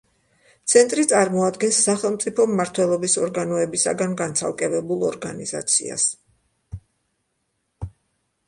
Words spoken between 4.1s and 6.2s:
განცალკევებულ ორგანიზაციას.